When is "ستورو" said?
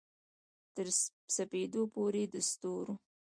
2.49-2.93